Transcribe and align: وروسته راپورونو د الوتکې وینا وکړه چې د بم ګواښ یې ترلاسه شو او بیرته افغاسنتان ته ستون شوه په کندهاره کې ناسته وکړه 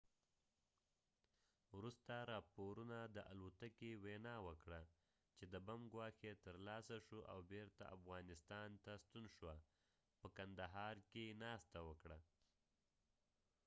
وروسته 1.75 2.13
راپورونو 2.33 2.99
د 3.15 3.17
الوتکې 3.31 3.91
وینا 4.03 4.35
وکړه 4.47 4.81
چې 5.35 5.43
د 5.53 5.55
بم 5.67 5.81
ګواښ 5.93 6.15
یې 6.27 6.33
ترلاسه 6.45 6.95
شو 7.07 7.19
او 7.31 7.39
بیرته 7.51 7.83
افغاسنتان 7.95 8.69
ته 8.83 8.91
ستون 9.03 9.25
شوه 9.35 9.55
په 10.19 10.27
کندهاره 10.37 11.01
کې 11.11 11.25
ناسته 11.43 11.79
وکړه 11.89 12.19